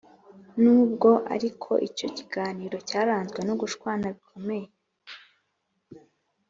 nubwo 0.61 1.09
ariko 1.35 1.71
icyo 1.87 2.07
kiganiro 2.17 2.77
cyaranzwe 2.89 3.39
no 3.47 3.53
gushwana 3.61 4.05
bikomeye, 4.15 4.67